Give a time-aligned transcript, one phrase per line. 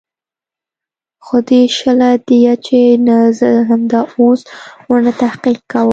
[1.25, 4.41] خو دى شله ديه چې نه زه همدا اوس
[4.89, 5.89] ورنه تحقيق کوم.